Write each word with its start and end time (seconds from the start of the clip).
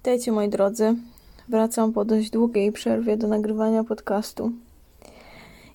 Witajcie 0.00 0.32
moi 0.32 0.48
drodzy. 0.48 0.96
Wracam 1.48 1.92
po 1.92 2.04
dość 2.04 2.30
długiej 2.30 2.72
przerwie 2.72 3.16
do 3.16 3.28
nagrywania 3.28 3.84
podcastu. 3.84 4.52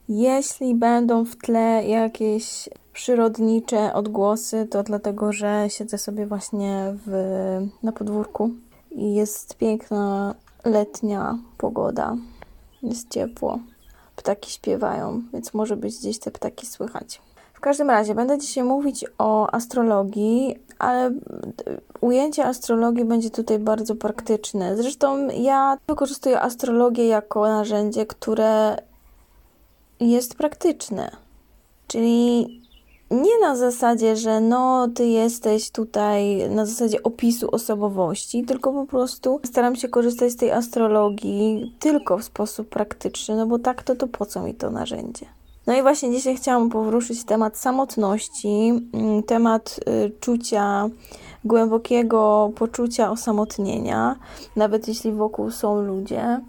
Jeśli 0.10 0.76
będą 0.76 1.26
w 1.26 1.36
tle 1.36 1.84
jakieś 1.88 2.70
przyrodnicze 2.94 3.94
odgłosy, 3.94 4.68
to 4.72 4.84
dlatego, 4.84 5.34
że 5.34 5.66
siedzę 5.70 5.98
sobie 5.98 6.26
właśnie 6.26 6.94
w, 7.06 7.12
na 7.84 7.92
podwórku 7.92 8.50
i 8.92 9.16
jest 9.16 9.58
piękna 9.58 10.36
letnia 10.64 11.38
pogoda. 11.58 12.16
Jest 12.84 13.10
ciepło. 13.10 13.60
Ptaki 14.16 14.52
śpiewają, 14.52 15.22
więc 15.34 15.54
może 15.54 15.78
być 15.78 15.98
gdzieś 15.98 16.20
te 16.20 16.32
ptaki 16.32 16.68
słychać. 16.68 17.22
W 17.54 17.60
każdym 17.60 17.90
razie 17.90 18.16
będę 18.16 18.38
dzisiaj 18.38 18.64
mówić 18.64 19.06
o 19.18 19.54
astrologii, 19.54 20.56
ale 20.80 21.12
ujęcie 22.02 22.46
astrologii 22.46 23.06
będzie 23.06 23.30
tutaj 23.30 23.60
bardzo 23.60 23.96
praktyczne. 23.96 24.78
Zresztą 24.78 25.28
ja 25.28 25.78
wykorzystuję 25.88 26.42
astrologię 26.42 27.08
jako 27.08 27.48
narzędzie, 27.48 28.06
które 28.06 28.78
jest 30.00 30.36
praktyczne. 30.36 31.12
Czyli 31.88 32.48
nie 33.12 33.40
na 33.42 33.56
zasadzie, 33.56 34.16
że 34.16 34.42
no 34.42 34.88
ty 34.96 35.08
jesteś 35.08 35.72
tutaj 35.72 36.50
na 36.50 36.66
zasadzie 36.66 37.04
opisu 37.04 37.52
osobowości, 37.52 38.44
tylko 38.44 38.74
po 38.74 38.86
prostu 38.86 39.40
staram 39.44 39.76
się 39.76 39.88
korzystać 39.90 40.32
z 40.32 40.36
tej 40.36 40.52
astrologii 40.52 41.76
tylko 41.80 42.18
w 42.18 42.24
sposób 42.24 42.70
praktyczny, 42.70 43.36
no 43.36 43.48
bo 43.48 43.60
tak 43.60 43.84
to 43.84 43.96
to 43.96 44.08
po 44.08 44.26
co 44.26 44.42
mi 44.42 44.54
to 44.54 44.70
narzędzie? 44.70 45.26
No 45.68 45.74
i 45.74 45.82
właśnie 45.82 46.12
dzisiaj 46.12 46.36
chciałam 46.36 46.70
poruszyć 46.70 47.24
temat 47.24 47.58
samotności, 47.58 48.82
mm, 48.94 49.24
temat 49.24 49.80
y, 50.06 50.12
czucia, 50.20 50.90
głębokiego 51.46 52.52
poczucia 52.56 53.12
osamotnienia, 53.12 54.16
nawet 54.56 54.88
jeśli 54.88 55.12
wokół 55.12 55.52
są 55.52 55.82
ludzie. 55.82 56.42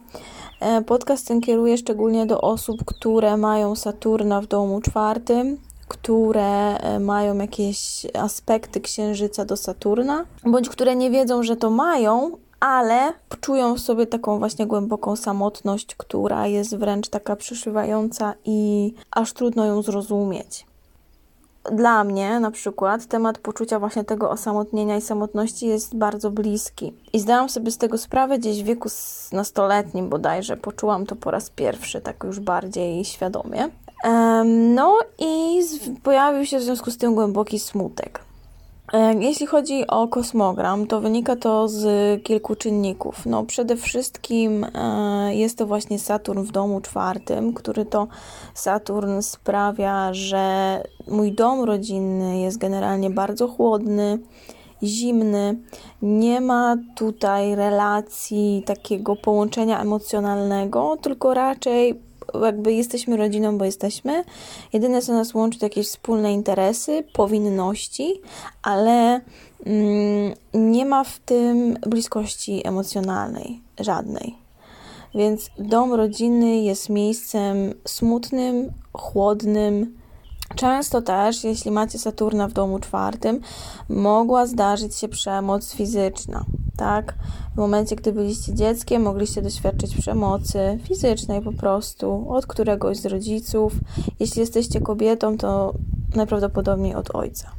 E, 0.60 0.82
podcast 0.82 1.28
ten 1.28 1.40
kieruję 1.40 1.78
szczególnie 1.78 2.26
do 2.26 2.40
osób, 2.40 2.84
które 2.84 3.36
mają 3.36 3.76
Saturna 3.76 4.40
w 4.40 4.46
domu 4.46 4.80
czwartym, 4.80 5.56
które 5.88 6.78
e, 6.78 7.00
mają 7.00 7.38
jakieś 7.38 8.06
aspekty 8.14 8.80
księżyca 8.80 9.44
do 9.44 9.56
Saturna, 9.56 10.24
bądź 10.44 10.68
które 10.68 10.96
nie 10.96 11.10
wiedzą, 11.10 11.42
że 11.42 11.56
to 11.56 11.70
mają, 11.70 12.30
ale 12.60 13.12
czują 13.40 13.74
w 13.74 13.80
sobie 13.80 14.06
taką 14.06 14.38
właśnie 14.38 14.66
głęboką 14.66 15.16
samotność, 15.16 15.94
która 15.94 16.46
jest 16.46 16.76
wręcz 16.76 17.08
taka 17.08 17.36
przyszywająca 17.36 18.34
i 18.44 18.92
aż 19.10 19.32
trudno 19.32 19.64
ją 19.64 19.82
zrozumieć. 19.82 20.66
Dla 21.72 22.04
mnie 22.04 22.40
na 22.40 22.50
przykład 22.50 23.06
temat 23.06 23.38
poczucia 23.38 23.78
właśnie 23.78 24.04
tego 24.04 24.30
osamotnienia 24.30 24.96
i 24.96 25.00
samotności 25.00 25.66
jest 25.66 25.96
bardzo 25.96 26.30
bliski. 26.30 26.92
I 27.12 27.20
zdałam 27.20 27.48
sobie 27.48 27.70
z 27.70 27.78
tego 27.78 27.98
sprawę 27.98 28.38
gdzieś 28.38 28.62
w 28.62 28.66
wieku 28.66 28.88
nastoletnim 29.32 30.08
bodajże. 30.08 30.56
Poczułam 30.56 31.06
to 31.06 31.16
po 31.16 31.30
raz 31.30 31.50
pierwszy, 31.50 32.00
tak 32.00 32.24
już 32.24 32.40
bardziej 32.40 33.04
świadomie. 33.04 33.68
No 34.74 34.98
i 35.18 35.60
pojawił 36.02 36.46
się 36.46 36.58
w 36.58 36.62
związku 36.62 36.90
z 36.90 36.98
tym 36.98 37.14
głęboki 37.14 37.58
smutek. 37.58 38.20
E, 38.92 39.14
jeśli 39.14 39.46
chodzi 39.46 39.86
o 39.86 40.08
kosmogram, 40.08 40.86
to 40.86 41.00
wynika 41.00 41.36
to 41.36 41.68
z 41.68 42.22
kilku 42.22 42.56
czynników. 42.56 43.26
No, 43.26 43.44
przede 43.44 43.76
wszystkim 43.76 44.66
e, 44.74 45.34
jest 45.34 45.58
to 45.58 45.66
właśnie 45.66 45.98
Saturn 45.98 46.42
w 46.42 46.52
domu 46.52 46.80
czwartym, 46.80 47.54
który 47.54 47.84
to 47.84 48.08
Saturn 48.54 49.20
sprawia, 49.20 50.14
że 50.14 50.82
mój 51.08 51.32
dom 51.32 51.64
rodzinny 51.64 52.38
jest 52.38 52.58
generalnie 52.58 53.10
bardzo 53.10 53.48
chłodny, 53.48 54.18
zimny. 54.82 55.58
Nie 56.02 56.40
ma 56.40 56.76
tutaj 56.96 57.54
relacji 57.54 58.62
takiego 58.66 59.16
połączenia 59.16 59.80
emocjonalnego, 59.80 60.96
tylko 61.02 61.34
raczej 61.34 62.05
jakby 62.44 62.72
jesteśmy 62.72 63.16
rodziną, 63.16 63.58
bo 63.58 63.64
jesteśmy. 63.64 64.24
Jedyne, 64.72 65.02
co 65.02 65.12
nas 65.12 65.34
łączy, 65.34 65.58
to 65.58 65.66
jakieś 65.66 65.86
wspólne 65.86 66.32
interesy, 66.32 67.04
powinności, 67.12 68.20
ale 68.62 69.20
mm, 69.66 70.34
nie 70.54 70.86
ma 70.86 71.04
w 71.04 71.18
tym 71.18 71.78
bliskości 71.86 72.66
emocjonalnej, 72.66 73.60
żadnej. 73.80 74.34
Więc 75.14 75.50
dom 75.58 75.92
rodzinny 75.92 76.56
jest 76.56 76.88
miejscem 76.88 77.74
smutnym, 77.84 78.72
chłodnym. 78.92 79.96
Często 80.56 81.02
też, 81.02 81.44
jeśli 81.44 81.70
macie 81.70 81.98
Saturna 81.98 82.48
w 82.48 82.52
domu 82.52 82.78
czwartym, 82.78 83.40
mogła 83.88 84.46
zdarzyć 84.46 84.96
się 84.96 85.08
przemoc 85.08 85.72
fizyczna 85.72 86.44
tak? 86.76 87.14
W 87.54 87.56
momencie, 87.56 87.96
gdy 87.96 88.12
byliście 88.12 88.54
dzieckiem, 88.54 89.02
mogliście 89.02 89.42
doświadczyć 89.42 89.96
przemocy 89.96 90.78
fizycznej 90.82 91.42
po 91.42 91.52
prostu 91.52 92.26
od 92.28 92.46
któregoś 92.46 92.96
z 92.96 93.06
rodziców. 93.06 93.72
Jeśli 94.20 94.40
jesteście 94.40 94.80
kobietą, 94.80 95.38
to 95.38 95.74
najprawdopodobniej 96.14 96.94
od 96.94 97.14
ojca. 97.14 97.50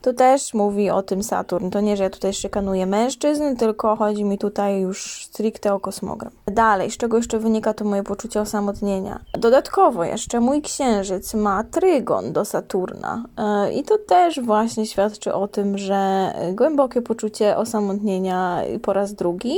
To 0.00 0.12
też 0.12 0.54
mówi 0.54 0.90
o 0.90 1.02
tym 1.02 1.22
Saturn. 1.22 1.70
To 1.70 1.80
nie, 1.80 1.96
że 1.96 2.02
ja 2.02 2.10
tutaj 2.10 2.32
szykanuję 2.32 2.86
mężczyzn, 2.86 3.56
tylko 3.56 3.96
chodzi 3.96 4.24
mi 4.24 4.38
tutaj 4.38 4.80
już 4.80 5.24
stricte 5.24 5.74
o 5.74 5.80
kosmogram. 5.80 6.32
Dalej, 6.46 6.90
z 6.90 6.96
czego 6.96 7.16
jeszcze 7.16 7.38
wynika 7.38 7.74
to 7.74 7.84
moje 7.84 8.02
poczucie 8.02 8.40
osamotnienia? 8.40 9.20
Dodatkowo 9.32 10.04
jeszcze 10.04 10.40
mój 10.40 10.62
księżyc 10.62 11.34
ma 11.34 11.64
trygon 11.64 12.32
do 12.32 12.44
Saturna 12.44 13.24
e, 13.36 13.72
i 13.72 13.82
to 13.82 13.98
też 13.98 14.40
właśnie 14.40 14.86
świadczy 14.86 15.34
o 15.34 15.48
tym, 15.48 15.78
że 15.78 16.32
głębokie 16.52 17.02
poczucie 17.02 17.56
osamotnienia 17.56 18.62
po 18.82 18.92
raz 18.92 19.14
drugi. 19.14 19.56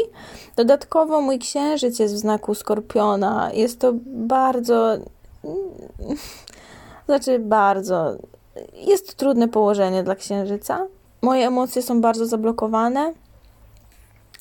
Dodatkowo 0.56 1.20
mój 1.20 1.38
księżyc 1.38 1.98
jest 1.98 2.14
w 2.14 2.18
znaku 2.18 2.54
skorpiona. 2.54 3.50
Jest 3.52 3.80
to 3.80 3.92
bardzo 4.06 4.96
znaczy 7.06 7.38
bardzo 7.38 8.16
jest 8.74 9.14
trudne 9.14 9.48
położenie 9.48 10.02
dla 10.02 10.14
księżyca. 10.14 10.86
Moje 11.22 11.46
emocje 11.46 11.82
są 11.82 12.00
bardzo 12.00 12.26
zablokowane. 12.26 13.12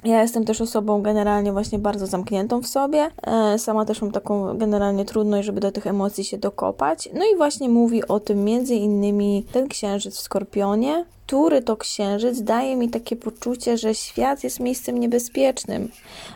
Ja 0.03 0.21
jestem 0.21 0.45
też 0.45 0.61
osobą 0.61 1.01
generalnie 1.01 1.51
właśnie 1.51 1.79
bardzo 1.79 2.07
zamkniętą 2.07 2.61
w 2.61 2.67
sobie. 2.67 3.11
E, 3.21 3.59
sama 3.59 3.85
też 3.85 4.01
mam 4.01 4.11
taką 4.11 4.57
generalnie 4.57 5.05
trudność, 5.05 5.45
żeby 5.45 5.61
do 5.61 5.71
tych 5.71 5.87
emocji 5.87 6.23
się 6.23 6.37
dokopać. 6.37 7.09
No 7.13 7.25
i 7.33 7.37
właśnie 7.37 7.69
mówi 7.69 8.07
o 8.07 8.19
tym 8.19 8.43
między 8.43 8.75
innymi 8.75 9.45
ten 9.51 9.67
księżyc 9.67 10.15
w 10.15 10.19
Skorpionie, 10.19 11.05
który 11.27 11.61
to 11.61 11.77
księżyc 11.77 12.41
daje 12.41 12.75
mi 12.75 12.89
takie 12.89 13.15
poczucie, 13.15 13.77
że 13.77 13.95
świat 13.95 14.43
jest 14.43 14.59
miejscem 14.59 14.97
niebezpiecznym. 14.97 15.91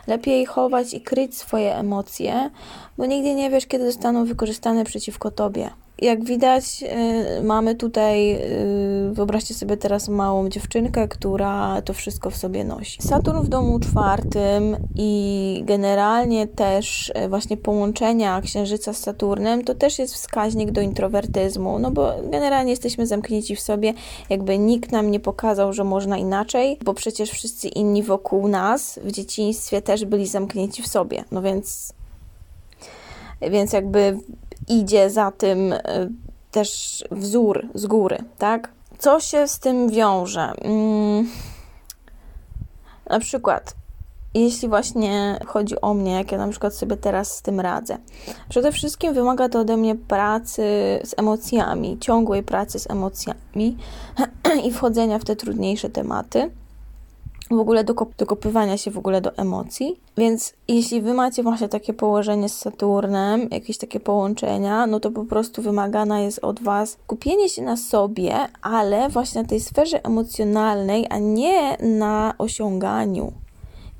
Lepiej 0.06 0.46
chować 0.46 0.94
i 0.94 1.00
kryć 1.00 1.36
swoje 1.36 1.76
emocje, 1.76 2.50
bo 2.98 3.06
nigdy 3.06 3.34
nie 3.34 3.50
wiesz, 3.50 3.66
kiedy 3.66 3.92
zostaną 3.92 4.24
wykorzystane 4.24 4.84
przeciwko 4.84 5.30
tobie. 5.30 5.70
Jak 5.98 6.24
widać, 6.24 6.84
y, 7.38 7.42
mamy 7.42 7.74
tutaj, 7.74 8.34
y, 8.34 9.10
wyobraźcie 9.12 9.54
sobie 9.54 9.76
teraz 9.76 10.08
małą 10.08 10.48
dziewczynkę, 10.48 11.08
która 11.08 11.82
to 11.82 11.92
wszystko 11.92 12.30
w 12.30 12.36
sobie 12.36 12.64
nosi. 12.64 13.02
Saturn 13.02 13.38
w 13.38 13.48
domu 13.48 13.80
czwartym 13.80 14.76
i 14.94 15.62
generalnie 15.64 16.46
też 16.46 17.12
y, 17.24 17.28
właśnie 17.28 17.56
połączenia 17.56 18.40
Księżyca 18.40 18.92
z 18.92 18.98
Saturnem 18.98 19.64
to 19.64 19.74
też 19.74 19.98
jest 19.98 20.14
wskaźnik 20.14 20.70
do 20.70 20.80
introwertyzmu, 20.80 21.78
no 21.78 21.90
bo 21.90 22.12
generalnie 22.30 22.70
jesteśmy 22.70 23.06
zamknięci 23.06 23.56
w 23.56 23.60
sobie, 23.60 23.94
jakby 24.30 24.58
nikt 24.58 24.92
nam 24.92 25.10
nie 25.10 25.20
pokazał, 25.20 25.72
że 25.72 25.84
można 25.84 26.18
inaczej, 26.18 26.78
bo 26.84 26.94
przecież 26.94 27.30
wszyscy 27.30 27.68
inni 27.68 28.02
wokół 28.02 28.48
nas 28.48 29.00
w 29.04 29.12
dzieciństwie 29.12 29.82
też 29.82 30.04
byli 30.04 30.26
zamknięci 30.26 30.82
w 30.82 30.86
sobie, 30.86 31.24
no 31.30 31.42
więc 31.42 31.94
więc 33.50 33.72
jakby 33.72 34.18
idzie 34.68 35.10
za 35.10 35.30
tym 35.30 35.72
e, 35.72 35.80
też 36.50 37.04
wzór 37.10 37.66
z 37.74 37.86
góry, 37.86 38.18
tak? 38.38 38.68
Co 38.98 39.20
się 39.20 39.48
z 39.48 39.58
tym 39.58 39.90
wiąże? 39.90 40.52
Mm, 40.62 41.28
na 43.10 43.18
przykład, 43.20 43.74
jeśli 44.34 44.68
właśnie 44.68 45.38
chodzi 45.46 45.80
o 45.80 45.94
mnie, 45.94 46.12
jak 46.12 46.32
ja 46.32 46.38
na 46.38 46.48
przykład 46.48 46.74
sobie 46.74 46.96
teraz 46.96 47.36
z 47.36 47.42
tym 47.42 47.60
radzę. 47.60 47.98
Przede 48.48 48.72
wszystkim 48.72 49.14
wymaga 49.14 49.48
to 49.48 49.60
ode 49.60 49.76
mnie 49.76 49.94
pracy 49.94 50.62
z 51.04 51.14
emocjami, 51.16 51.98
ciągłej 52.00 52.42
pracy 52.42 52.78
z 52.78 52.90
emocjami 52.90 53.76
i 54.66 54.72
wchodzenia 54.72 55.18
w 55.18 55.24
te 55.24 55.36
trudniejsze 55.36 55.90
tematy 55.90 56.50
w 57.50 57.58
ogóle 57.58 57.84
dokop 57.84 58.16
dokopywania 58.16 58.76
się 58.76 58.90
w 58.90 58.98
ogóle 58.98 59.20
do 59.20 59.36
emocji. 59.36 60.00
Więc 60.16 60.54
jeśli 60.68 61.02
wy 61.02 61.14
macie 61.14 61.42
właśnie 61.42 61.68
takie 61.68 61.92
położenie 61.92 62.48
z 62.48 62.58
Saturnem, 62.58 63.48
jakieś 63.50 63.78
takie 63.78 64.00
połączenia, 64.00 64.86
no 64.86 65.00
to 65.00 65.10
po 65.10 65.24
prostu 65.24 65.62
wymagana 65.62 66.20
jest 66.20 66.38
od 66.44 66.62
was 66.62 66.96
kupienie 67.06 67.48
się 67.48 67.62
na 67.62 67.76
sobie, 67.76 68.34
ale 68.62 69.08
właśnie 69.08 69.42
na 69.42 69.48
tej 69.48 69.60
sferze 69.60 70.04
emocjonalnej, 70.04 71.06
a 71.10 71.18
nie 71.18 71.76
na 71.80 72.34
osiąganiu. 72.38 73.32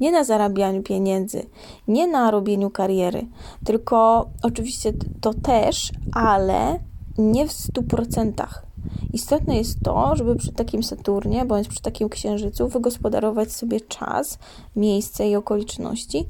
Nie 0.00 0.12
na 0.12 0.24
zarabianiu 0.24 0.82
pieniędzy, 0.82 1.46
nie 1.88 2.06
na 2.06 2.30
robieniu 2.30 2.70
kariery, 2.70 3.26
tylko 3.64 4.28
oczywiście 4.42 4.92
to 5.20 5.34
też, 5.34 5.92
ale 6.12 6.78
nie 7.18 7.48
w 7.48 7.52
stu 7.52 7.82
procentach 7.82 8.73
Istotne 9.12 9.56
jest 9.56 9.78
to, 9.84 10.16
żeby 10.16 10.36
przy 10.36 10.52
takim 10.52 10.82
Saturnie 10.82 11.44
bądź 11.44 11.68
przy 11.68 11.82
takim 11.82 12.08
księżycu 12.08 12.68
wygospodarować 12.68 13.52
sobie 13.52 13.80
czas, 13.80 14.38
miejsce 14.76 15.28
i 15.28 15.36
okoliczności, 15.36 16.26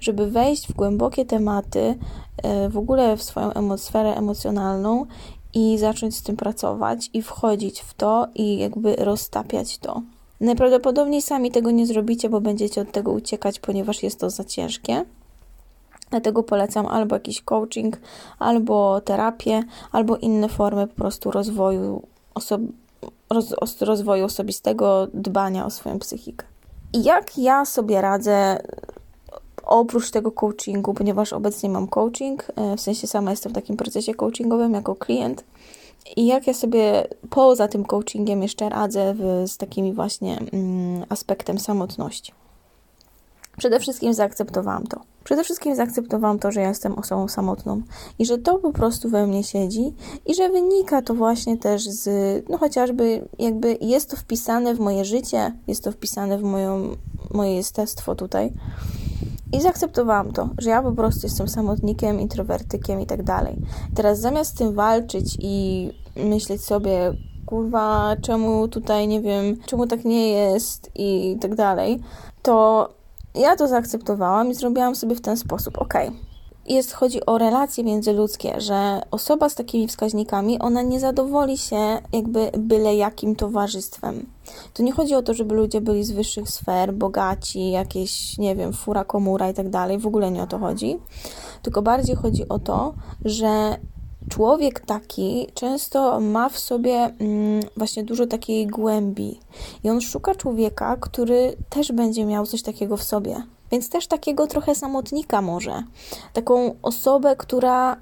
żeby 0.00 0.30
wejść 0.30 0.68
w 0.68 0.72
głębokie 0.72 1.24
tematy, 1.24 1.98
e, 2.42 2.68
w 2.68 2.78
ogóle 2.78 3.16
w 3.16 3.22
swoją 3.22 3.76
sferę 3.76 4.14
emocjonalną 4.14 5.06
i 5.54 5.78
zacząć 5.78 6.16
z 6.16 6.22
tym 6.22 6.36
pracować 6.36 7.10
i 7.12 7.22
wchodzić 7.22 7.80
w 7.80 7.94
to 7.94 8.26
i 8.34 8.58
jakby 8.58 8.96
roztapiać 8.96 9.78
to. 9.78 10.02
Najprawdopodobniej 10.40 11.22
sami 11.22 11.50
tego 11.50 11.70
nie 11.70 11.86
zrobicie, 11.86 12.28
bo 12.28 12.40
będziecie 12.40 12.80
od 12.80 12.92
tego 12.92 13.12
uciekać, 13.12 13.60
ponieważ 13.60 14.02
jest 14.02 14.20
to 14.20 14.30
za 14.30 14.44
ciężkie. 14.44 15.04
Dlatego 16.10 16.42
polecam 16.42 16.86
albo 16.86 17.16
jakiś 17.16 17.42
coaching, 17.42 17.96
albo 18.38 19.00
terapię, 19.00 19.62
albo 19.92 20.16
inne 20.16 20.48
formy 20.48 20.86
po 20.86 20.94
prostu 20.94 21.30
rozwoju, 21.30 22.02
oso- 22.34 22.66
roz- 23.30 23.82
rozwoju 23.82 24.24
osobistego, 24.24 25.06
dbania 25.14 25.66
o 25.66 25.70
swoją 25.70 25.98
psychikę. 25.98 26.46
I 26.92 27.04
jak 27.04 27.38
ja 27.38 27.64
sobie 27.64 28.00
radzę 28.00 28.58
oprócz 29.62 30.10
tego 30.10 30.32
coachingu, 30.32 30.94
ponieważ 30.94 31.32
obecnie 31.32 31.68
mam 31.68 31.88
coaching, 31.88 32.44
e, 32.56 32.76
w 32.76 32.80
sensie 32.80 33.06
sama 33.06 33.30
jestem 33.30 33.52
w 33.52 33.54
takim 33.54 33.76
procesie 33.76 34.14
coachingowym 34.14 34.74
jako 34.74 34.94
klient. 34.94 35.44
I 36.16 36.26
jak 36.26 36.46
ja 36.46 36.54
sobie 36.54 37.06
poza 37.30 37.68
tym 37.68 37.84
coachingiem 37.84 38.42
jeszcze 38.42 38.68
radzę 38.68 39.14
w, 39.14 39.48
z 39.48 39.56
takimi 39.56 39.92
właśnie 39.92 40.38
mm, 40.52 41.04
aspektem 41.08 41.58
samotności. 41.58 42.32
Przede 43.58 43.80
wszystkim 43.80 44.14
zaakceptowałam 44.14 44.86
to. 44.86 45.00
Przede 45.26 45.44
wszystkim 45.44 45.76
zaakceptowałam 45.76 46.38
to, 46.38 46.52
że 46.52 46.60
ja 46.60 46.68
jestem 46.68 46.98
osobą 46.98 47.28
samotną 47.28 47.82
i 48.18 48.26
że 48.26 48.38
to 48.38 48.58
po 48.58 48.72
prostu 48.72 49.08
we 49.08 49.26
mnie 49.26 49.44
siedzi 49.44 49.94
i 50.26 50.34
że 50.34 50.48
wynika 50.48 51.02
to 51.02 51.14
właśnie 51.14 51.58
też 51.58 51.88
z, 51.88 52.08
no 52.48 52.58
chociażby 52.58 53.28
jakby 53.38 53.78
jest 53.80 54.10
to 54.10 54.16
wpisane 54.16 54.74
w 54.74 54.80
moje 54.80 55.04
życie, 55.04 55.52
jest 55.66 55.84
to 55.84 55.92
wpisane 55.92 56.38
w 56.38 56.42
moją, 56.42 56.96
moje 57.30 57.54
jestestwo 57.54 58.14
tutaj. 58.14 58.52
I 59.52 59.60
zaakceptowałam 59.60 60.32
to, 60.32 60.48
że 60.58 60.70
ja 60.70 60.82
po 60.82 60.92
prostu 60.92 61.26
jestem 61.26 61.48
samotnikiem, 61.48 62.20
introwertykiem 62.20 63.00
i 63.00 63.06
tak 63.06 63.22
dalej. 63.22 63.56
Teraz 63.94 64.20
zamiast 64.20 64.50
z 64.50 64.54
tym 64.54 64.74
walczyć 64.74 65.36
i 65.40 65.90
myśleć 66.16 66.64
sobie, 66.64 67.12
kurwa, 67.46 68.16
czemu 68.22 68.68
tutaj 68.68 69.08
nie 69.08 69.20
wiem, 69.20 69.56
czemu 69.66 69.86
tak 69.86 70.04
nie 70.04 70.28
jest 70.28 70.90
i 70.94 71.36
tak 71.40 71.54
dalej, 71.54 72.00
to 72.42 72.88
ja 73.36 73.56
to 73.56 73.68
zaakceptowałam 73.68 74.50
i 74.50 74.54
zrobiłam 74.54 74.96
sobie 74.96 75.14
w 75.14 75.20
ten 75.20 75.36
sposób, 75.36 75.78
ok. 75.78 75.94
Jest, 76.68 76.92
chodzi 76.92 77.26
o 77.26 77.38
relacje 77.38 77.84
międzyludzkie, 77.84 78.60
że 78.60 79.02
osoba 79.10 79.48
z 79.48 79.54
takimi 79.54 79.88
wskaźnikami, 79.88 80.58
ona 80.58 80.82
nie 80.82 81.00
zadowoli 81.00 81.58
się 81.58 81.98
jakby 82.12 82.50
byle 82.58 82.96
jakim 82.96 83.36
towarzystwem. 83.36 84.26
To 84.74 84.82
nie 84.82 84.92
chodzi 84.92 85.14
o 85.14 85.22
to, 85.22 85.34
żeby 85.34 85.54
ludzie 85.54 85.80
byli 85.80 86.04
z 86.04 86.10
wyższych 86.10 86.50
sfer, 86.50 86.94
bogaci, 86.94 87.70
jakieś, 87.70 88.38
nie 88.38 88.56
wiem, 88.56 88.72
fura, 88.72 89.04
komura 89.04 89.50
i 89.50 89.54
tak 89.54 89.70
dalej, 89.70 89.98
w 89.98 90.06
ogóle 90.06 90.30
nie 90.30 90.42
o 90.42 90.46
to 90.46 90.58
chodzi. 90.58 90.98
Tylko 91.62 91.82
bardziej 91.82 92.16
chodzi 92.16 92.48
o 92.48 92.58
to, 92.58 92.94
że 93.24 93.76
człowiek 94.28 94.80
taki 94.80 95.46
często 95.54 96.20
ma 96.20 96.48
w 96.48 96.58
sobie 96.58 96.92
mm, 96.92 97.62
właśnie 97.76 98.04
dużo 98.04 98.26
takiej 98.26 98.66
głębi 98.66 99.40
i 99.84 99.90
on 99.90 100.00
szuka 100.00 100.34
człowieka, 100.34 100.96
który 101.00 101.56
też 101.70 101.92
będzie 101.92 102.24
miał 102.24 102.46
coś 102.46 102.62
takiego 102.62 102.96
w 102.96 103.02
sobie. 103.02 103.42
Więc 103.70 103.88
też 103.88 104.06
takiego 104.06 104.46
trochę 104.46 104.74
samotnika 104.74 105.42
może. 105.42 105.82
Taką 106.32 106.74
osobę, 106.82 107.36
która 107.36 107.96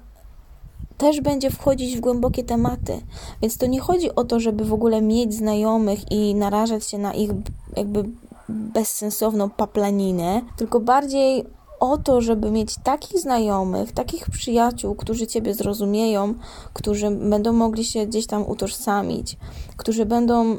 też 0.97 1.21
będzie 1.21 1.49
wchodzić 1.49 1.97
w 1.97 1.99
głębokie 1.99 2.43
tematy. 2.43 3.01
Więc 3.41 3.57
to 3.57 3.65
nie 3.65 3.79
chodzi 3.79 4.15
o 4.15 4.23
to, 4.23 4.39
żeby 4.39 4.65
w 4.65 4.73
ogóle 4.73 5.01
mieć 5.01 5.33
znajomych 5.33 6.11
i 6.11 6.35
narażać 6.35 6.89
się 6.89 6.97
na 6.97 7.13
ich 7.13 7.29
jakby 7.77 8.03
bezsensowną 8.49 9.49
paplaninę, 9.49 10.41
tylko 10.57 10.79
bardziej 10.79 11.45
o 11.79 11.97
to, 11.97 12.21
żeby 12.21 12.51
mieć 12.51 12.75
takich 12.83 13.19
znajomych, 13.19 13.91
takich 13.91 14.29
przyjaciół, 14.29 14.95
którzy 14.95 15.27
Ciebie 15.27 15.53
zrozumieją, 15.53 16.33
którzy 16.73 17.11
będą 17.11 17.53
mogli 17.53 17.85
się 17.85 18.05
gdzieś 18.05 18.27
tam 18.27 18.49
utożsamić, 18.49 19.37
którzy 19.77 20.05
będą 20.05 20.57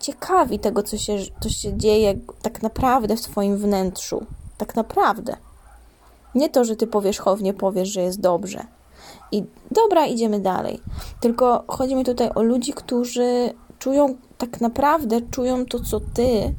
ciekawi 0.00 0.58
tego, 0.58 0.82
co 0.82 0.98
się, 0.98 1.16
co 1.40 1.48
się 1.48 1.76
dzieje 1.76 2.14
tak 2.42 2.62
naprawdę 2.62 3.16
w 3.16 3.20
Twoim 3.20 3.56
wnętrzu. 3.56 4.26
Tak 4.58 4.76
naprawdę. 4.76 5.36
Nie 6.34 6.48
to, 6.48 6.64
że 6.64 6.76
Ty 6.76 6.86
powierzchownie 6.86 7.54
powiesz, 7.54 7.88
że 7.88 8.02
jest 8.02 8.20
dobrze. 8.20 8.66
I 9.32 9.44
dobra, 9.70 10.06
idziemy 10.06 10.40
dalej. 10.40 10.80
Tylko 11.20 11.64
chodzi 11.68 11.94
mi 11.94 12.04
tutaj 12.04 12.30
o 12.34 12.42
ludzi, 12.42 12.72
którzy 12.72 13.54
czują 13.78 14.16
tak 14.38 14.60
naprawdę, 14.60 15.20
czują 15.30 15.66
to, 15.66 15.80
co 15.80 16.00
Ty, 16.00 16.54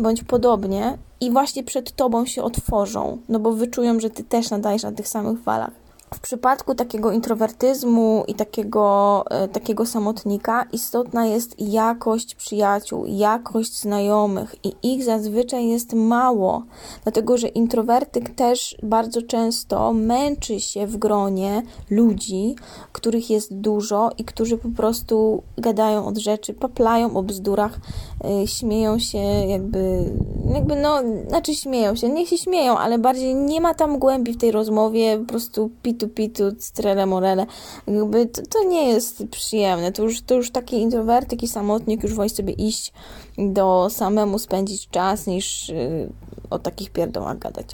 bądź 0.00 0.24
podobnie 0.24 0.98
i 1.24 1.30
właśnie 1.30 1.64
przed 1.64 1.92
tobą 1.92 2.26
się 2.26 2.42
otworzą, 2.42 3.18
no 3.28 3.38
bo 3.38 3.52
wyczują, 3.52 4.00
że 4.00 4.10
ty 4.10 4.24
też 4.24 4.50
nadajesz 4.50 4.82
na 4.82 4.92
tych 4.92 5.08
samych 5.08 5.42
falach. 5.42 5.83
W 6.14 6.20
przypadku 6.20 6.74
takiego 6.74 7.12
introwertyzmu 7.12 8.24
i 8.28 8.34
takiego, 8.34 9.24
e, 9.30 9.48
takiego 9.48 9.86
samotnika 9.86 10.66
istotna 10.72 11.26
jest 11.26 11.54
jakość 11.58 12.34
przyjaciół, 12.34 13.06
jakość 13.06 13.80
znajomych 13.80 14.54
i 14.64 14.72
ich 14.82 15.04
zazwyczaj 15.04 15.68
jest 15.68 15.92
mało, 15.92 16.62
dlatego 17.02 17.36
że 17.36 17.48
introwertyk 17.48 18.34
też 18.34 18.76
bardzo 18.82 19.22
często 19.22 19.92
męczy 19.92 20.60
się 20.60 20.86
w 20.86 20.96
gronie 20.96 21.62
ludzi, 21.90 22.56
których 22.92 23.30
jest 23.30 23.54
dużo 23.54 24.10
i 24.18 24.24
którzy 24.24 24.58
po 24.58 24.68
prostu 24.68 25.42
gadają 25.58 26.06
od 26.06 26.18
rzeczy, 26.18 26.54
paplają 26.54 27.16
o 27.16 27.22
bzdurach, 27.22 27.78
yy, 28.24 28.46
śmieją 28.46 28.98
się 28.98 29.18
jakby, 29.48 30.12
jakby 30.54 30.76
no, 30.76 30.98
znaczy 31.28 31.54
śmieją 31.54 31.96
się, 31.96 32.08
niech 32.08 32.28
się 32.28 32.38
śmieją, 32.38 32.78
ale 32.78 32.98
bardziej 32.98 33.34
nie 33.34 33.60
ma 33.60 33.74
tam 33.74 33.98
głębi 33.98 34.32
w 34.32 34.38
tej 34.38 34.50
rozmowie, 34.50 35.18
po 35.18 35.24
prostu 35.24 35.70
pitu, 35.82 36.03
pitu, 36.08 36.44
strele 36.58 37.06
morele. 37.06 37.46
Jakby 37.86 38.26
to, 38.26 38.42
to, 38.42 38.64
nie 38.64 38.88
jest 38.88 39.24
przyjemne. 39.30 39.92
To 39.92 40.02
już, 40.02 40.22
to 40.22 40.34
już 40.34 40.50
taki 40.50 40.76
introwertyk 40.76 41.42
i 41.42 41.48
samotnik 41.48 42.02
już 42.02 42.14
woli 42.14 42.30
sobie 42.30 42.52
iść 42.52 42.92
do 43.38 43.88
samemu 43.90 44.38
spędzić 44.38 44.88
czas, 44.88 45.26
niż 45.26 45.68
yy, 45.68 46.08
o 46.50 46.58
takich 46.58 46.90
pierdołach 46.90 47.38
gadać. 47.38 47.66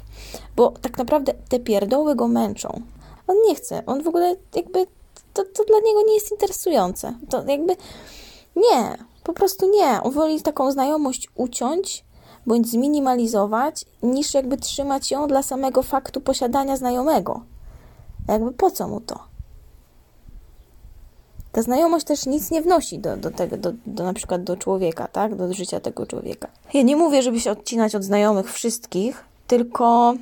Bo 0.55 0.73
tak 0.81 0.97
naprawdę 0.97 1.33
te 1.49 1.59
pierdoły 1.59 2.15
go 2.15 2.27
męczą. 2.27 2.81
On 3.27 3.35
nie 3.47 3.55
chce. 3.55 3.83
On 3.85 4.03
w 4.03 4.07
ogóle 4.07 4.35
jakby 4.55 4.85
to, 5.33 5.43
to 5.43 5.63
dla 5.63 5.77
niego 5.85 6.01
nie 6.07 6.13
jest 6.13 6.31
interesujące. 6.31 7.13
To 7.29 7.43
jakby 7.47 7.75
nie, 8.55 8.97
po 9.23 9.33
prostu 9.33 9.69
nie. 9.69 10.01
On 10.03 10.11
woli 10.11 10.41
taką 10.41 10.71
znajomość 10.71 11.29
uciąć 11.35 12.05
bądź 12.45 12.67
zminimalizować, 12.67 13.85
niż 14.03 14.33
jakby 14.33 14.57
trzymać 14.57 15.11
ją 15.11 15.27
dla 15.27 15.43
samego 15.43 15.83
faktu 15.83 16.21
posiadania 16.21 16.77
znajomego. 16.77 17.41
Jakby 18.31 18.51
po 18.51 18.71
co 18.71 18.87
mu 18.87 19.01
to? 19.01 19.19
Ta 21.51 21.61
znajomość 21.61 22.05
też 22.05 22.25
nic 22.25 22.51
nie 22.51 22.61
wnosi 22.61 22.99
do, 22.99 23.17
do 23.17 23.31
tego, 23.31 23.57
do, 23.57 23.73
do 23.85 24.03
na 24.03 24.13
przykład 24.13 24.43
do 24.43 24.57
człowieka, 24.57 25.07
tak? 25.07 25.35
Do 25.35 25.53
życia 25.53 25.79
tego 25.79 26.05
człowieka. 26.05 26.47
Ja 26.73 26.81
nie 26.81 26.95
mówię, 26.95 27.21
żeby 27.21 27.39
się 27.39 27.51
odcinać 27.51 27.95
od 27.95 28.03
znajomych 28.03 28.53
wszystkich, 28.53 29.23
tylko 29.47 30.13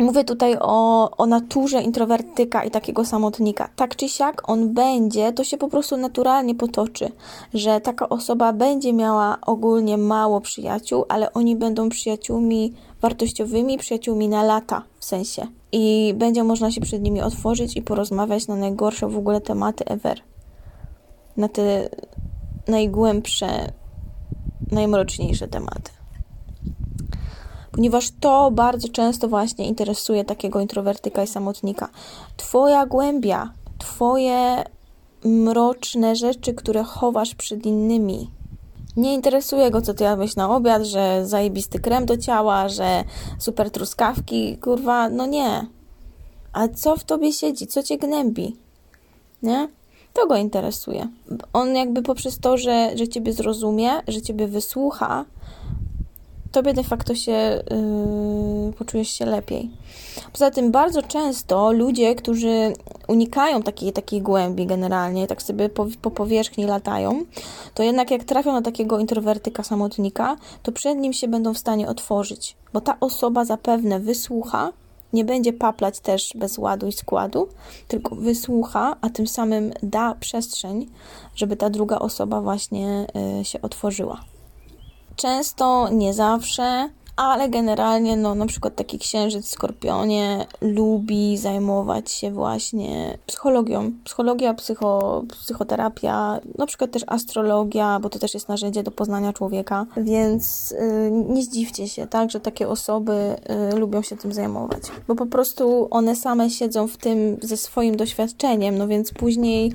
mówię 0.00 0.24
tutaj 0.24 0.56
o, 0.60 1.10
o 1.16 1.26
naturze 1.26 1.82
introwertyka 1.82 2.64
i 2.64 2.70
takiego 2.70 3.04
samotnika. 3.04 3.68
Tak 3.76 3.96
czy 3.96 4.08
siak 4.08 4.50
on 4.50 4.74
będzie, 4.74 5.32
to 5.32 5.44
się 5.44 5.56
po 5.56 5.68
prostu 5.68 5.96
naturalnie 5.96 6.54
potoczy, 6.54 7.12
że 7.54 7.80
taka 7.80 8.08
osoba 8.08 8.52
będzie 8.52 8.92
miała 8.92 9.38
ogólnie 9.46 9.98
mało 9.98 10.40
przyjaciół, 10.40 11.04
ale 11.08 11.32
oni 11.32 11.56
będą 11.56 11.88
przyjaciółmi 11.88 12.72
wartościowymi, 13.00 13.78
przyjaciółmi 13.78 14.28
na 14.28 14.42
lata 14.42 14.82
w 14.98 15.04
sensie 15.04 15.46
i 15.72 16.14
będzie 16.16 16.44
można 16.44 16.70
się 16.70 16.80
przed 16.80 17.02
nimi 17.02 17.20
otworzyć 17.20 17.76
i 17.76 17.82
porozmawiać 17.82 18.48
na 18.48 18.56
najgorsze 18.56 19.08
w 19.08 19.16
ogóle 19.16 19.40
tematy 19.40 19.84
ever. 19.84 20.20
Na 21.36 21.48
te 21.48 21.88
najgłębsze, 22.68 23.72
najmroczniejsze 24.70 25.48
tematy. 25.48 25.99
Ponieważ 27.72 28.10
to 28.20 28.50
bardzo 28.50 28.88
często 28.88 29.28
właśnie 29.28 29.66
interesuje 29.66 30.24
takiego 30.24 30.60
introwertyka 30.60 31.22
i 31.22 31.26
samotnika. 31.26 31.88
Twoja 32.36 32.86
głębia, 32.86 33.52
Twoje 33.80 34.64
mroczne 35.24 36.16
rzeczy, 36.16 36.54
które 36.54 36.84
chowasz 36.84 37.34
przed 37.34 37.66
innymi, 37.66 38.30
nie 38.96 39.14
interesuje 39.14 39.70
go, 39.70 39.82
co 39.82 39.94
ty 39.94 40.04
jadłeś 40.04 40.36
na 40.36 40.56
obiad, 40.56 40.82
że 40.82 41.26
zajebisty 41.26 41.78
krem 41.78 42.06
do 42.06 42.16
ciała, 42.16 42.68
że 42.68 43.04
super 43.38 43.70
truskawki, 43.70 44.58
kurwa, 44.58 45.08
no 45.08 45.26
nie. 45.26 45.66
A 46.52 46.68
co 46.68 46.96
w 46.96 47.04
tobie 47.04 47.32
siedzi? 47.32 47.66
Co 47.66 47.82
cię 47.82 47.98
gnębi? 47.98 48.56
Nie? 49.42 49.68
To 50.12 50.26
go 50.26 50.36
interesuje. 50.36 51.08
On 51.52 51.76
jakby 51.76 52.02
poprzez 52.02 52.38
to, 52.38 52.56
że, 52.56 52.90
że 52.98 53.08
ciebie 53.08 53.32
zrozumie, 53.32 53.90
że 54.08 54.22
ciebie 54.22 54.46
wysłucha, 54.46 55.24
tobie 56.52 56.74
de 56.74 56.84
facto 56.84 57.14
się 57.14 57.62
yy, 57.70 58.72
poczujesz 58.72 59.08
się 59.08 59.26
lepiej. 59.26 59.70
Poza 60.32 60.50
tym 60.50 60.70
bardzo 60.70 61.02
często 61.02 61.72
ludzie, 61.72 62.14
którzy 62.14 62.72
unikają 63.08 63.62
takiej, 63.62 63.92
takiej 63.92 64.22
głębi 64.22 64.66
generalnie, 64.66 65.26
tak 65.26 65.42
sobie 65.42 65.68
po, 65.68 65.86
po 66.02 66.10
powierzchni 66.10 66.64
latają, 66.64 67.24
to 67.74 67.82
jednak 67.82 68.10
jak 68.10 68.24
trafią 68.24 68.52
na 68.52 68.62
takiego 68.62 68.98
introwertyka, 68.98 69.62
samotnika, 69.62 70.36
to 70.62 70.72
przed 70.72 70.98
nim 70.98 71.12
się 71.12 71.28
będą 71.28 71.54
w 71.54 71.58
stanie 71.58 71.88
otworzyć, 71.88 72.56
bo 72.72 72.80
ta 72.80 72.96
osoba 73.00 73.44
zapewne 73.44 74.00
wysłucha, 74.00 74.72
nie 75.12 75.24
będzie 75.24 75.52
paplać 75.52 76.00
też 76.00 76.32
bez 76.34 76.58
ładu 76.58 76.86
i 76.86 76.92
składu, 76.92 77.48
tylko 77.88 78.16
wysłucha, 78.16 78.96
a 79.00 79.10
tym 79.10 79.26
samym 79.26 79.72
da 79.82 80.14
przestrzeń, 80.14 80.86
żeby 81.34 81.56
ta 81.56 81.70
druga 81.70 81.98
osoba 81.98 82.40
właśnie 82.40 83.06
y, 83.40 83.44
się 83.44 83.62
otworzyła. 83.62 84.20
Często, 85.16 85.88
nie 85.92 86.14
zawsze, 86.14 86.88
ale 87.20 87.48
generalnie, 87.48 88.16
no, 88.16 88.34
na 88.34 88.46
przykład 88.46 88.74
taki 88.74 88.98
księżyc 88.98 89.46
w 89.46 89.50
skorpionie 89.50 90.46
lubi 90.60 91.38
zajmować 91.38 92.10
się 92.10 92.30
właśnie 92.30 93.18
psychologią. 93.26 93.92
Psychologia, 94.04 94.54
psycho, 94.54 95.22
psychoterapia, 95.28 96.40
na 96.58 96.66
przykład 96.66 96.90
też 96.90 97.02
astrologia, 97.06 98.00
bo 98.00 98.10
to 98.10 98.18
też 98.18 98.34
jest 98.34 98.48
narzędzie 98.48 98.82
do 98.82 98.90
poznania 98.90 99.32
człowieka, 99.32 99.86
więc 99.96 100.70
yy, 100.70 101.10
nie 101.10 101.42
zdziwcie 101.42 101.88
się, 101.88 102.06
tak, 102.06 102.30
że 102.30 102.40
takie 102.40 102.68
osoby 102.68 103.36
yy, 103.72 103.78
lubią 103.78 104.02
się 104.02 104.16
tym 104.16 104.32
zajmować, 104.32 104.82
bo 105.08 105.14
po 105.14 105.26
prostu 105.26 105.88
one 105.90 106.16
same 106.16 106.50
siedzą 106.50 106.86
w 106.88 106.96
tym 106.96 107.36
ze 107.42 107.56
swoim 107.56 107.96
doświadczeniem, 107.96 108.78
no 108.78 108.88
więc 108.88 109.12
później 109.12 109.72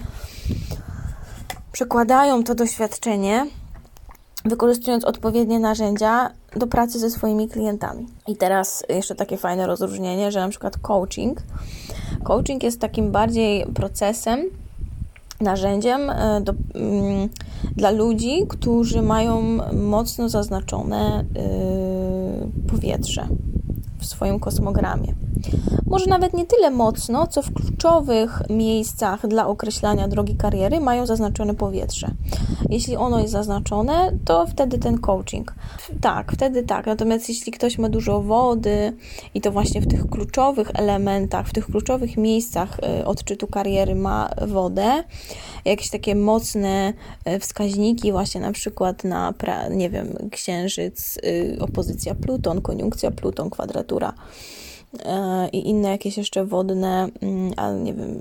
przekładają 1.72 2.44
to 2.44 2.56
doświadczenie 2.56 3.48
wykorzystując 4.46 5.06
odpowiednie 5.06 5.60
narzędzia 5.60 6.30
do 6.56 6.68
pracy 6.68 7.00
ze 7.00 7.10
swoimi 7.10 7.48
klientami. 7.48 8.08
I 8.28 8.36
teraz 8.36 8.84
jeszcze 8.90 9.16
takie 9.16 9.38
fajne 9.38 9.68
rozróżnienie, 9.68 10.32
że 10.32 10.40
na 10.40 10.50
przykład 10.50 10.78
coaching. 10.78 11.42
Coaching 12.24 12.64
jest 12.64 12.80
takim 12.80 13.12
bardziej 13.12 13.66
procesem, 13.66 14.40
narzędziem 15.42 16.10
e, 16.10 16.42
do, 16.42 16.54
mm, 16.76 17.30
dla 17.76 17.92
ludzi, 17.92 18.46
którzy 18.50 19.02
mają 19.02 19.42
mocno 19.74 20.30
zaznaczone 20.30 21.26
yy, 21.36 22.68
powietrze 22.68 23.28
w 24.00 24.06
swoim 24.06 24.40
kosmogramie. 24.40 25.14
Może 25.86 26.06
nawet 26.06 26.34
nie 26.34 26.46
tyle 26.46 26.72
mocno, 26.72 27.28
co 27.28 27.42
w 27.42 27.54
kluczowych 27.54 28.42
miejscach 28.50 29.28
dla 29.28 29.48
określania 29.48 30.08
drogi 30.08 30.36
kariery 30.36 30.80
mają 30.80 31.06
zaznaczone 31.06 31.56
powietrze. 31.56 32.08
Jeśli 32.70 32.96
ono 32.96 33.20
jest 33.20 33.32
zaznaczone, 33.32 34.12
to 34.26 34.48
wtedy 34.48 34.78
ten 34.78 34.98
coaching. 34.98 35.56
Tak, 36.02 36.32
wtedy 36.32 36.64
tak. 36.64 36.86
Natomiast 36.86 37.30
jeśli 37.30 37.52
ktoś 37.52 37.78
ma 37.78 37.90
dużo 37.90 38.22
wody 38.22 38.94
i 39.34 39.42
to 39.42 39.52
właśnie 39.52 39.82
w 39.82 39.88
tych 39.88 40.10
kluczowych 40.10 40.72
elementach, 40.74 41.48
w 41.48 41.54
tych 41.54 41.66
kluczowych 41.66 42.18
miejscach 42.18 42.80
y, 43.02 43.06
odczytu 43.06 43.48
kariery 43.48 43.96
ma 43.96 44.30
wodę, 44.48 45.04
jakieś 45.66 45.90
takie 45.90 46.16
mocne 46.16 46.94
y, 47.28 47.40
wskaźniki, 47.40 48.12
właśnie 48.12 48.42
na 48.42 48.52
przykład 48.52 49.04
na, 49.04 49.34
nie 49.72 49.90
wiem, 49.90 50.30
księżyc, 50.32 51.18
y, 51.18 51.58
opozycja 51.60 52.16
Pluton, 52.16 52.62
koniunkcja 52.62 53.12
Pluton, 53.12 53.50
kwadratura 53.50 54.14
i 55.54 55.70
inne 55.70 55.90
jakieś 55.90 56.18
jeszcze 56.18 56.46
wodne, 56.46 57.10
mm, 57.22 57.54
ale 57.58 57.80
nie 57.80 57.94
wiem, 57.94 58.20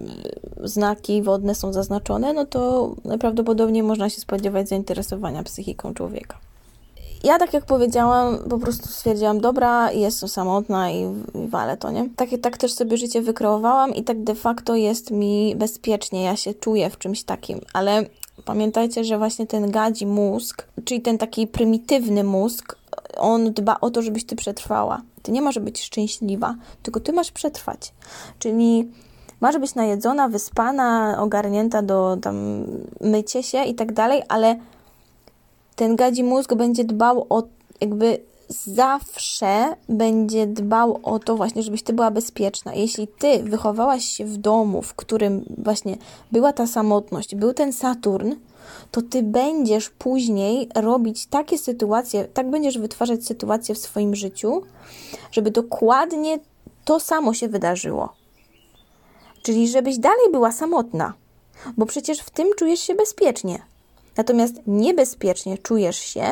znaki 0.65 1.23
wodne 1.23 1.55
są 1.55 1.73
zaznaczone, 1.73 2.33
no 2.33 2.47
to 2.47 2.95
prawdopodobnie 3.21 3.83
można 3.83 4.11
się 4.11 4.21
spodziewać 4.21 4.69
zainteresowania 4.69 5.43
psychiką 5.43 5.95
człowieka. 5.95 6.39
Ja, 7.25 7.39
tak 7.39 7.53
jak 7.53 7.65
powiedziałam, 7.65 8.39
po 8.51 8.59
prostu 8.59 8.89
stwierdziłam, 8.89 9.41
dobra, 9.41 9.93
jestem 9.93 10.29
samotna 10.29 10.91
i, 10.91 11.03
i 11.35 11.77
to, 11.79 11.91
nie? 11.91 12.09
Tak, 12.17 12.29
tak 12.43 12.57
też 12.57 12.73
sobie 12.73 12.97
życie 12.97 13.23
wykreowałam 13.23 13.95
i 13.95 14.05
tak 14.05 14.25
de 14.25 14.35
facto 14.35 14.75
jest 14.75 15.11
mi 15.11 15.57
bezpiecznie, 15.57 16.23
ja 16.23 16.37
się 16.37 16.55
czuję 16.55 16.91
w 16.91 16.99
czymś 16.99 17.23
takim, 17.23 17.61
ale 17.73 18.07
pamiętajcie, 18.45 19.05
że 19.05 19.19
właśnie 19.19 19.47
ten 19.47 19.71
gadzi 19.71 20.07
mózg, 20.07 20.67
czyli 20.85 21.01
ten 21.01 21.19
taki 21.19 21.47
prymitywny 21.47 22.25
mózg, 22.25 22.77
on 23.17 23.53
dba 23.53 23.81
o 23.81 23.91
to, 23.91 24.03
żebyś 24.03 24.25
ty 24.25 24.37
przetrwała. 24.37 25.03
Ty 25.23 25.33
nie 25.33 25.43
masz 25.43 25.59
być 25.59 25.83
szczęśliwa, 25.83 26.55
tylko 26.83 27.01
ty 27.01 27.13
masz 27.13 27.33
przetrwać. 27.33 27.93
Czyli 28.39 28.91
masz 29.41 29.59
być 29.59 29.75
najedzona, 29.75 30.29
wyspana, 30.29 31.17
ogarnięta 31.21 31.83
do 31.83 32.17
tam 32.23 32.67
mycie 33.01 33.43
się 33.43 33.65
i 33.65 33.75
tak 33.75 33.93
dalej, 33.93 34.23
ale 34.29 34.57
ten 35.77 35.97
gadzi 35.97 36.25
mózg 36.25 36.55
będzie 36.55 36.85
dbał 36.85 37.27
o 37.31 37.43
jakby 37.81 38.21
zawsze 38.63 39.77
będzie 39.89 40.47
dbał 40.47 41.01
o 41.03 41.19
to 41.19 41.37
właśnie, 41.37 41.63
żebyś 41.63 41.83
ty 41.83 41.93
była 41.93 42.11
bezpieczna. 42.11 42.75
Jeśli 42.75 43.09
ty 43.09 43.43
wychowałaś 43.43 44.05
się 44.05 44.25
w 44.25 44.37
domu, 44.37 44.83
w 44.83 44.95
którym 44.95 45.45
właśnie 45.59 45.97
była 46.33 46.53
ta 46.53 46.67
samotność, 46.67 47.35
był 47.35 47.55
ten 47.55 47.73
Saturn, 47.73 48.33
to 48.91 49.03
ty 49.03 49.23
będziesz 49.23 49.91
później 49.91 50.69
robić 50.75 51.27
takie 51.27 51.59
sytuacje, 51.59 52.25
tak 52.25 52.51
będziesz 52.51 52.79
wytwarzać 52.79 53.27
sytuacje 53.27 53.75
w 53.75 53.79
swoim 53.79 54.15
życiu, 54.15 54.63
żeby 55.33 55.51
dokładnie 55.51 56.39
to 56.85 57.01
samo 57.01 57.35
się 57.35 57.49
wydarzyło. 57.49 58.15
Czyli 59.43 59.69
żebyś 59.69 59.99
dalej 59.99 60.31
była 60.33 60.53
samotna, 60.53 61.15
bo 61.77 61.87
przecież 61.87 62.21
w 62.21 62.31
tym 62.31 62.49
czujesz 62.59 62.81
się 62.81 62.95
bezpiecznie. 62.95 63.63
Natomiast 64.17 64.55
niebezpiecznie 64.67 65.59
czujesz 65.59 65.97
się, 65.97 66.25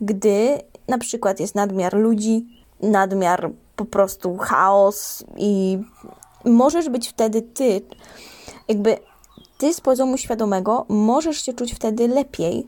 gdy 0.00 0.58
na 0.90 0.98
przykład 0.98 1.40
jest 1.40 1.54
nadmiar 1.54 1.94
ludzi, 1.96 2.46
nadmiar 2.82 3.50
po 3.76 3.84
prostu 3.84 4.36
chaos 4.36 5.24
i 5.36 5.78
możesz 6.44 6.88
być 6.88 7.08
wtedy 7.08 7.42
ty, 7.42 7.80
jakby 8.68 8.98
ty 9.58 9.74
z 9.74 9.80
poziomu 9.80 10.16
świadomego 10.16 10.86
możesz 10.88 11.42
się 11.42 11.52
czuć 11.52 11.74
wtedy 11.74 12.08
lepiej 12.08 12.66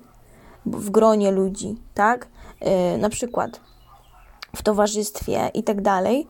w 0.67 0.91
gronie 0.91 1.31
ludzi, 1.31 1.77
tak? 1.95 2.29
Yy, 2.61 2.99
na 2.99 3.09
przykład 3.09 3.61
w 4.57 4.63
towarzystwie 4.63 5.51
i 5.55 5.63
tak 5.63 5.83
dalej, 5.83 6.27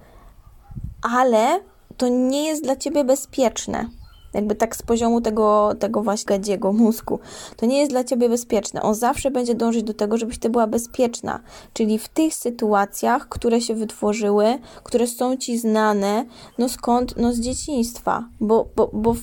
ale 1.17 1.61
to 1.97 2.09
nie 2.09 2.47
jest 2.47 2.63
dla 2.63 2.77
ciebie 2.77 3.05
bezpieczne. 3.05 3.89
Jakby 4.35 4.55
tak 4.55 4.77
z 4.77 4.83
poziomu 4.83 5.21
tego, 5.21 5.73
tego 5.79 6.03
właśnie 6.03 6.25
gadziego 6.25 6.73
mózgu. 6.73 7.19
To 7.57 7.67
nie 7.67 7.79
jest 7.79 7.93
dla 7.93 8.05
ciebie 8.05 8.29
bezpieczne. 8.29 8.83
On 8.83 8.95
zawsze 8.95 9.31
będzie 9.31 9.55
dążyć 9.55 9.83
do 9.83 9.95
tego, 9.95 10.19
żebyś 10.19 10.39
ty 10.39 10.51
była 10.51 10.67
bezpieczna. 10.67 11.41
Czyli 11.73 11.99
w 11.99 12.09
tych 12.09 12.35
sytuacjach, 12.35 13.29
które 13.29 13.61
się 13.61 13.75
wytworzyły, 13.75 14.59
które 14.85 15.07
są 15.07 15.37
ci 15.37 15.59
znane, 15.59 16.25
no 16.59 16.69
skąd? 16.69 17.15
No 17.17 17.33
z 17.33 17.41
dzieciństwa. 17.41 18.25
Bo, 18.41 18.69
bo, 18.77 18.91
bo 18.93 19.15
w 19.15 19.21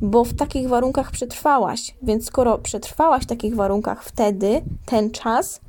bo 0.00 0.24
w 0.24 0.34
takich 0.34 0.68
warunkach 0.68 1.10
przetrwałaś. 1.10 1.94
Więc 2.02 2.26
skoro 2.26 2.58
przetrwałaś 2.58 3.22
w 3.22 3.26
takich 3.26 3.54
warunkach 3.54 4.04
wtedy, 4.04 4.62
ten 4.86 5.10
czas, 5.10 5.60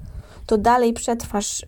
to 0.45 0.57
dalej 0.57 0.93
przetrwasz 0.93 1.65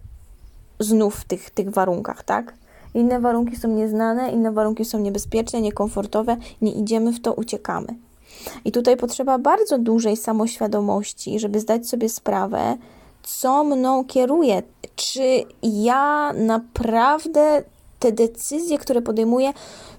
znów 0.80 1.16
w 1.16 1.26
tych, 1.26 1.50
tych 1.50 1.70
warunkach, 1.70 2.24
tak? 2.24 2.54
Inne 2.98 3.20
warunki 3.20 3.56
są 3.56 3.68
nieznane, 3.68 4.32
inne 4.32 4.52
warunki 4.52 4.86
są 4.86 5.00
niebezpieczne, 5.00 5.62
niekomfortowe, 5.62 6.38
nie 6.62 6.72
idziemy 6.72 7.12
w 7.12 7.22
to, 7.22 7.34
uciekamy. 7.34 7.88
I 8.66 8.72
tutaj 8.72 8.98
potrzeba 8.98 9.38
bardzo 9.38 9.78
dużej 9.78 10.18
samoświadomości, 10.18 11.40
żeby 11.40 11.60
zdać 11.60 11.90
sobie 11.90 12.10
sprawę, 12.10 12.78
co 13.24 13.64
mną 13.64 14.06
kieruje. 14.06 14.64
Czy 14.96 15.44
ja 15.64 16.34
naprawdę 16.34 17.64
te 18.00 18.12
decyzje, 18.12 18.78
które 18.78 19.02
podejmuję, 19.02 19.54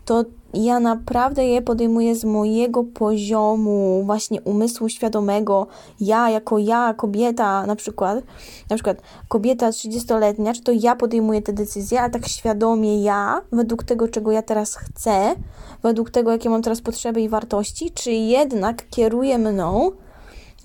to 0.05 0.25
ja 0.55 0.81
naprawdę 0.81 1.45
je 1.45 1.63
podejmuję 1.63 2.15
z 2.15 2.25
mojego 2.25 2.85
poziomu 2.85 4.03
właśnie 4.05 4.43
umysłu 4.43 4.89
świadomego. 4.89 5.67
Ja 6.01 6.31
jako 6.31 6.59
ja, 6.59 6.95
kobieta 6.95 7.67
na 7.67 7.77
przykład, 7.77 8.25
na 8.71 8.77
przykład 8.77 9.03
kobieta 9.29 9.71
30-letnia, 9.71 10.55
czy 10.55 10.63
to 10.63 10.73
ja 10.73 10.97
podejmuję 10.97 11.43
te 11.43 11.53
decyzje, 11.53 12.03
a 12.03 12.11
tak 12.11 12.29
świadomie 12.29 13.03
ja, 13.03 13.41
według 13.53 13.85
tego, 13.85 14.09
czego 14.09 14.33
ja 14.33 14.43
teraz 14.43 14.77
chcę, 14.77 15.35
według 15.83 16.11
tego, 16.11 16.33
jakie 16.33 16.51
mam 16.51 16.63
teraz 16.63 16.81
potrzeby 16.81 17.21
i 17.21 17.29
wartości, 17.29 17.91
czy 17.91 18.11
jednak 18.11 18.89
kieruje 18.89 19.39
mną 19.39 19.91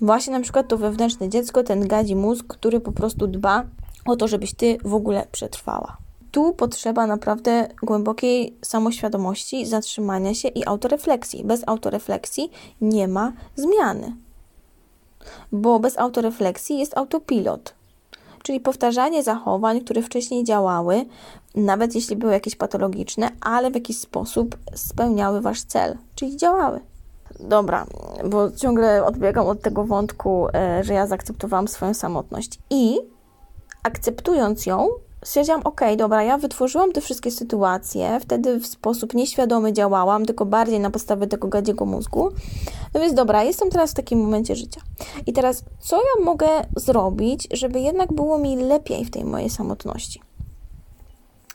właśnie 0.00 0.32
na 0.32 0.40
przykład 0.40 0.68
to 0.68 0.78
wewnętrzne 0.78 1.28
dziecko, 1.28 1.62
ten 1.62 1.88
gadzi 1.88 2.16
mózg, 2.16 2.46
który 2.46 2.80
po 2.80 2.92
prostu 2.92 3.26
dba 3.26 3.64
o 4.06 4.16
to, 4.16 4.28
żebyś 4.28 4.54
ty 4.54 4.78
w 4.84 4.94
ogóle 4.94 5.26
przetrwała 5.32 6.03
tu 6.34 6.52
potrzeba 6.52 7.06
naprawdę 7.06 7.68
głębokiej 7.82 8.56
samoświadomości, 8.62 9.66
zatrzymania 9.66 10.34
się 10.34 10.48
i 10.48 10.66
autorefleksji. 10.66 11.44
Bez 11.44 11.62
autorefleksji 11.66 12.50
nie 12.80 13.08
ma 13.08 13.32
zmiany. 13.56 14.16
Bo 15.52 15.80
bez 15.80 15.98
autorefleksji 15.98 16.78
jest 16.78 16.98
autopilot, 16.98 17.74
czyli 18.42 18.60
powtarzanie 18.60 19.22
zachowań, 19.22 19.80
które 19.80 20.02
wcześniej 20.02 20.44
działały, 20.44 21.04
nawet 21.54 21.94
jeśli 21.94 22.16
były 22.16 22.32
jakieś 22.32 22.56
patologiczne, 22.56 23.30
ale 23.40 23.70
w 23.70 23.74
jakiś 23.74 23.98
sposób 23.98 24.56
spełniały 24.74 25.40
wasz 25.40 25.62
cel, 25.62 25.98
czyli 26.14 26.36
działały. 26.36 26.80
Dobra, 27.40 27.86
bo 28.24 28.50
ciągle 28.50 29.04
odbiegam 29.04 29.46
od 29.46 29.62
tego 29.62 29.84
wątku, 29.84 30.46
e, 30.54 30.84
że 30.84 30.94
ja 30.94 31.06
zaakceptowałam 31.06 31.68
swoją 31.68 31.94
samotność. 31.94 32.58
I 32.70 32.98
akceptując 33.82 34.66
ją, 34.66 34.88
stwierdziłam, 35.24 35.60
ok, 35.64 35.80
dobra, 35.96 36.22
ja 36.22 36.38
wytworzyłam 36.38 36.92
te 36.92 37.00
wszystkie 37.00 37.30
sytuacje, 37.30 38.20
wtedy 38.20 38.60
w 38.60 38.66
sposób 38.66 39.14
nieświadomy 39.14 39.72
działałam, 39.72 40.26
tylko 40.26 40.46
bardziej 40.46 40.80
na 40.80 40.90
podstawie 40.90 41.26
tego 41.26 41.48
gadziego 41.48 41.84
mózgu. 41.84 42.30
No 42.94 43.00
więc 43.00 43.14
dobra, 43.14 43.42
jestem 43.42 43.70
teraz 43.70 43.90
w 43.90 43.94
takim 43.94 44.18
momencie 44.18 44.56
życia. 44.56 44.80
I 45.26 45.32
teraz, 45.32 45.64
co 45.80 45.96
ja 45.96 46.24
mogę 46.24 46.48
zrobić, 46.76 47.48
żeby 47.52 47.80
jednak 47.80 48.12
było 48.12 48.38
mi 48.38 48.56
lepiej 48.56 49.04
w 49.04 49.10
tej 49.10 49.24
mojej 49.24 49.50
samotności? 49.50 50.22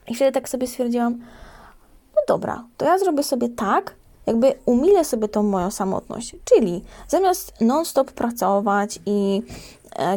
I 0.07 0.15
wtedy 0.15 0.31
tak 0.31 0.49
sobie 0.49 0.67
stwierdziłam, 0.67 1.19
no 2.15 2.21
dobra, 2.27 2.63
to 2.77 2.85
ja 2.85 2.97
zrobię 2.97 3.23
sobie 3.23 3.49
tak, 3.49 3.95
jakby 4.25 4.53
umilę 4.65 5.05
sobie 5.05 5.27
tą 5.27 5.43
moją 5.43 5.71
samotność. 5.71 6.35
Czyli 6.43 6.83
zamiast 7.07 7.53
non-stop 7.61 8.11
pracować 8.11 8.99
i 9.05 9.41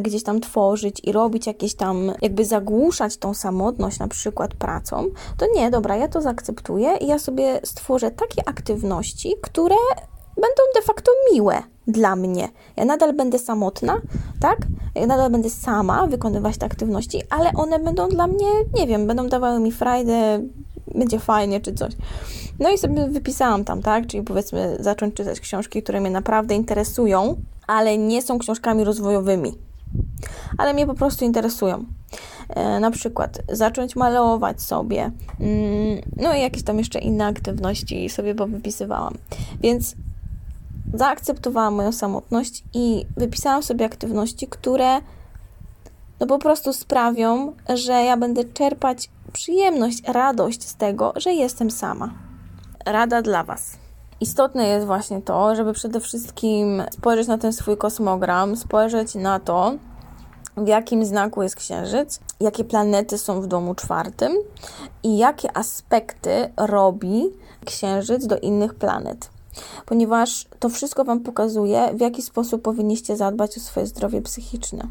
gdzieś 0.02 0.22
tam 0.22 0.40
tworzyć 0.40 1.00
i 1.04 1.12
robić 1.12 1.46
jakieś 1.46 1.74
tam, 1.74 2.12
jakby 2.22 2.44
zagłuszać 2.44 3.16
tą 3.16 3.34
samotność 3.34 3.98
na 3.98 4.08
przykład 4.08 4.54
pracą, 4.54 5.04
to 5.36 5.46
nie, 5.54 5.70
dobra, 5.70 5.96
ja 5.96 6.08
to 6.08 6.20
zaakceptuję 6.20 6.96
i 7.00 7.06
ja 7.06 7.18
sobie 7.18 7.60
stworzę 7.64 8.10
takie 8.10 8.48
aktywności, 8.48 9.34
które 9.42 9.76
będą 10.36 10.62
de 10.74 10.82
facto 10.82 11.12
miłe 11.32 11.62
dla 11.86 12.16
mnie. 12.16 12.48
Ja 12.76 12.84
nadal 12.84 13.12
będę 13.12 13.38
samotna, 13.38 14.00
tak? 14.40 14.58
Ja 14.94 15.06
nadal 15.06 15.30
będę 15.30 15.50
sama 15.50 16.06
wykonywać 16.06 16.58
te 16.58 16.66
aktywności, 16.66 17.22
ale 17.30 17.50
one 17.52 17.78
będą 17.78 18.08
dla 18.08 18.26
mnie, 18.26 18.48
nie 18.74 18.86
wiem, 18.86 19.06
będą 19.06 19.28
dawały 19.28 19.60
mi 19.60 19.72
frajdę, 19.72 20.42
będzie 20.94 21.18
fajnie 21.18 21.60
czy 21.60 21.74
coś. 21.74 21.92
No 22.58 22.70
i 22.70 22.78
sobie 22.78 23.08
wypisałam 23.08 23.64
tam, 23.64 23.82
tak? 23.82 24.06
Czyli 24.06 24.22
powiedzmy 24.22 24.76
zacząć 24.80 25.14
czytać 25.14 25.40
książki, 25.40 25.82
które 25.82 26.00
mnie 26.00 26.10
naprawdę 26.10 26.54
interesują, 26.54 27.36
ale 27.66 27.98
nie 27.98 28.22
są 28.22 28.38
książkami 28.38 28.84
rozwojowymi. 28.84 29.58
Ale 30.58 30.74
mnie 30.74 30.86
po 30.86 30.94
prostu 30.94 31.24
interesują. 31.24 31.84
E, 32.48 32.80
na 32.80 32.90
przykład 32.90 33.38
zacząć 33.52 33.96
malować 33.96 34.62
sobie, 34.62 35.10
mm, 35.40 36.00
no 36.16 36.34
i 36.34 36.40
jakieś 36.40 36.62
tam 36.62 36.78
jeszcze 36.78 36.98
inne 36.98 37.26
aktywności 37.26 38.08
sobie 38.08 38.34
powypisywałam. 38.34 39.14
Więc 39.60 39.94
zaakceptowałam 40.94 41.74
moją 41.74 41.92
samotność 41.92 42.64
i 42.74 43.06
wypisałam 43.16 43.62
sobie 43.62 43.84
aktywności, 43.84 44.46
które 44.46 45.00
no 46.20 46.26
po 46.26 46.38
prostu 46.38 46.72
sprawią, 46.72 47.52
że 47.74 47.92
ja 47.92 48.16
będę 48.16 48.44
czerpać 48.44 49.10
przyjemność, 49.32 50.02
radość 50.08 50.68
z 50.68 50.76
tego, 50.76 51.12
że 51.16 51.32
jestem 51.32 51.70
sama. 51.70 52.14
Rada 52.86 53.22
dla 53.22 53.44
Was. 53.44 53.81
Istotne 54.22 54.66
jest 54.66 54.86
właśnie 54.86 55.22
to, 55.22 55.56
żeby 55.56 55.72
przede 55.72 56.00
wszystkim 56.00 56.82
spojrzeć 56.90 57.28
na 57.28 57.38
ten 57.38 57.52
swój 57.52 57.76
kosmogram, 57.76 58.56
spojrzeć 58.56 59.14
na 59.14 59.40
to, 59.40 59.72
w 60.56 60.66
jakim 60.66 61.04
znaku 61.04 61.42
jest 61.42 61.56
księżyc, 61.56 62.20
jakie 62.40 62.64
planety 62.64 63.18
są 63.18 63.40
w 63.40 63.46
domu 63.46 63.74
czwartym 63.74 64.32
i 65.02 65.18
jakie 65.18 65.56
aspekty 65.56 66.52
robi 66.56 67.24
księżyc 67.64 68.26
do 68.26 68.38
innych 68.38 68.74
planet. 68.74 69.30
Ponieważ 69.86 70.46
to 70.58 70.68
wszystko 70.68 71.04
Wam 71.04 71.20
pokazuje, 71.20 71.90
w 71.94 72.00
jaki 72.00 72.22
sposób 72.22 72.62
powinniście 72.62 73.16
zadbać 73.16 73.56
o 73.56 73.60
swoje 73.60 73.86
zdrowie 73.86 74.22
psychiczne 74.22 74.88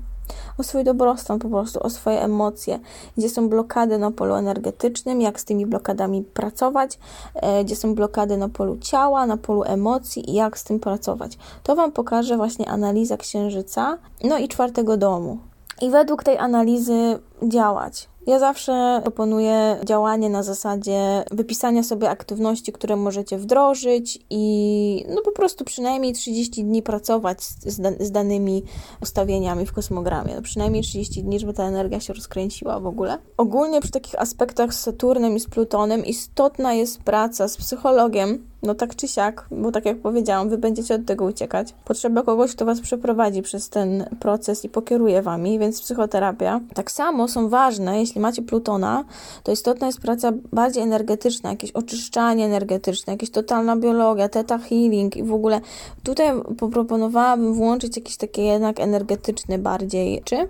o 0.58 0.64
swój 0.64 0.84
dobrostan, 0.84 1.40
po 1.40 1.50
prostu 1.50 1.80
o 1.84 1.90
swoje 1.90 2.22
emocje, 2.22 2.80
gdzie 3.18 3.30
są 3.30 3.50
blokady 3.50 3.98
na 3.98 4.12
polu 4.12 4.34
energetycznym, 4.34 5.22
jak 5.22 5.40
z 5.40 5.46
tymi 5.46 5.66
blokadami 5.66 6.22
pracować, 6.22 7.00
e, 7.36 7.64
gdzie 7.64 7.76
są 7.76 7.96
blokady 7.96 8.38
na 8.38 8.50
polu 8.50 8.78
ciała, 8.78 9.26
na 9.26 9.38
polu 9.38 9.64
emocji 9.64 10.32
i 10.32 10.34
jak 10.34 10.58
z 10.58 10.64
tym 10.64 10.80
pracować. 10.80 11.38
To 11.64 11.76
Wam 11.76 11.92
pokaże 11.92 12.38
właśnie 12.38 12.70
analiza 12.70 13.18
księżyca, 13.18 13.98
no 14.24 14.38
i 14.38 14.48
czwartego 14.48 14.98
domu. 14.98 15.38
I 15.82 15.90
według 15.90 16.24
tej 16.24 16.38
analizy 16.38 17.20
działać. 17.44 18.11
Ja 18.28 18.40
zawsze 18.40 19.00
proponuję 19.02 19.80
działanie 19.86 20.30
na 20.30 20.44
zasadzie 20.44 21.24
wypisania 21.32 21.84
sobie 21.84 22.10
aktywności, 22.10 22.72
które 22.72 22.96
możecie 22.96 23.38
wdrożyć 23.38 24.20
i 24.30 25.06
no 25.10 25.22
po 25.22 25.32
prostu 25.32 25.66
przynajmniej 25.66 26.14
30 26.14 26.64
dni 26.64 26.82
pracować 26.82 27.44
z, 27.44 27.82
z 28.00 28.12
danymi 28.12 28.64
ustawieniami 29.02 29.66
w 29.66 29.74
kosmogramie. 29.74 30.36
No 30.36 30.42
przynajmniej 30.42 30.84
30 30.84 31.24
dni, 31.24 31.40
żeby 31.40 31.54
ta 31.54 31.64
energia 31.64 32.00
się 32.00 32.14
rozkręciła 32.14 32.80
w 32.80 32.88
ogóle. 32.88 33.18
Ogólnie 33.38 33.82
przy 33.82 33.92
takich 33.92 34.22
aspektach 34.22 34.74
z 34.74 34.80
Saturnem 34.80 35.36
i 35.36 35.40
z 35.40 35.50
Plutonem 35.50 36.06
istotna 36.06 36.74
jest 36.74 37.04
praca 37.04 37.48
z 37.48 37.58
psychologiem, 37.58 38.51
no 38.64 38.76
tak 38.76 38.96
czy 38.96 39.08
siak, 39.08 39.48
bo 39.52 39.72
tak 39.72 39.86
jak 39.86 39.98
powiedziałam, 39.98 40.50
wy 40.50 40.58
będziecie 40.58 40.96
od 40.96 41.06
tego 41.06 41.26
uciekać. 41.26 41.74
Potrzeba 41.86 42.24
kogoś, 42.24 42.52
kto 42.52 42.66
was 42.66 42.82
przeprowadzi 42.82 43.42
przez 43.42 43.70
ten 43.70 44.06
proces 44.20 44.66
i 44.66 44.70
pokieruje 44.70 45.22
wami, 45.22 45.60
więc 45.60 45.82
psychoterapia. 45.82 46.60
Tak 46.74 46.92
samo 46.92 47.28
są 47.28 47.50
ważne, 47.50 48.00
jeśli 48.00 48.22
macie 48.22 48.42
Plutona, 48.42 49.04
to 49.44 49.52
istotna 49.52 49.88
jest 49.88 50.00
praca 50.00 50.32
bardziej 50.54 50.84
energetyczna, 50.84 51.50
jakieś 51.50 51.72
oczyszczanie 51.72 52.46
energetyczne, 52.46 53.14
jakieś 53.14 53.30
totalna 53.32 53.76
biologia, 53.76 54.30
teta 54.30 54.58
healing 54.58 55.18
i 55.18 55.24
w 55.24 55.34
ogóle 55.34 55.62
tutaj 56.04 56.28
poproponowałabym 56.58 57.54
włączyć 57.54 57.98
jakiś 57.98 58.18
taki 58.18 58.46
jednak 58.46 58.80
energetyczny 58.80 59.58
bardziej, 59.58 60.22
czy 60.24 60.48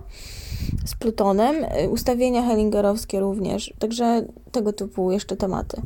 z 0.85 0.95
Plutonem, 0.95 1.55
ustawienia 1.89 2.43
hellingerowskie 2.43 3.19
również, 3.19 3.73
także 3.79 4.25
tego 4.51 4.73
typu 4.73 5.11
jeszcze 5.11 5.37
tematy. 5.37 5.81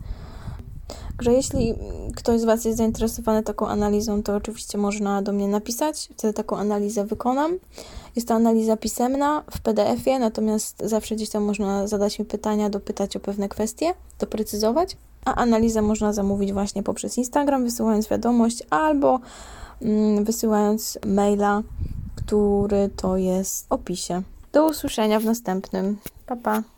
Także 1.18 1.34
jeśli 1.34 1.76
ktoś 2.16 2.42
z 2.42 2.44
Was 2.44 2.66
jest 2.66 2.78
zainteresowany 2.78 3.44
taką 3.44 3.68
analizą, 3.68 4.24
to 4.24 4.36
oczywiście 4.36 4.78
można 4.78 5.22
do 5.22 5.32
mnie 5.32 5.48
napisać, 5.48 6.10
wtedy 6.18 6.34
taką 6.34 6.58
analizę 6.58 7.06
wykonam. 7.06 7.58
Jest 8.16 8.28
to 8.28 8.34
analiza 8.34 8.78
pisemna 8.78 9.44
w 9.52 9.60
PDF-ie, 9.60 10.20
natomiast 10.20 10.84
zawsze 10.86 11.16
gdzieś 11.16 11.30
tam 11.30 11.44
można 11.44 11.88
zadać 11.88 12.20
mi 12.20 12.26
pytania, 12.26 12.70
dopytać 12.70 13.16
o 13.16 13.20
pewne 13.20 13.50
kwestie, 13.50 13.94
doprecyzować. 14.20 14.98
A 15.26 15.36
analizę 15.36 15.82
można 15.82 16.14
zamówić 16.14 16.54
właśnie 16.54 16.84
poprzez 16.84 17.18
Instagram, 17.18 17.64
wysyłając 17.64 18.08
wiadomość 18.08 18.64
albo 18.70 19.20
mm, 19.82 20.24
wysyłając 20.24 21.00
maila, 21.06 21.62
który 22.16 22.90
to 22.96 23.18
jest 23.18 23.68
w 23.68 23.72
opisie. 23.72 24.22
Do 24.54 24.68
usłyszenia 24.68 25.20
w 25.20 25.26
następnym. 25.26 25.98
Pa, 26.26 26.36
pa. 26.36 26.64